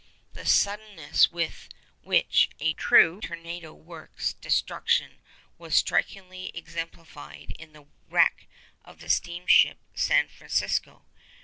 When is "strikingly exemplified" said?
5.75-7.53